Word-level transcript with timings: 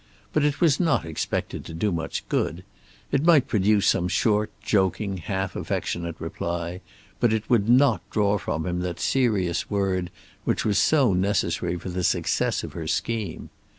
But 0.33 0.43
it 0.43 0.59
was 0.59 0.79
not 0.79 1.05
expected 1.05 1.63
to 1.65 1.75
do 1.75 1.91
much 1.91 2.27
good. 2.27 2.63
It 3.11 3.23
might 3.23 3.47
produce 3.47 3.85
some 3.85 4.07
short, 4.07 4.49
joking, 4.59 5.17
half 5.17 5.55
affectionate 5.55 6.15
reply, 6.17 6.81
but 7.19 7.47
would 7.51 7.69
not 7.69 8.01
draw 8.09 8.39
from 8.39 8.65
him 8.65 8.79
that 8.79 8.99
serious 8.99 9.69
word 9.69 10.09
which 10.43 10.65
was 10.65 10.79
so 10.79 11.13
necessary 11.13 11.75
for 11.77 11.89
the 11.89 12.03
success 12.03 12.63
of 12.63 12.73
her 12.73 12.87
scheme. 12.87 13.51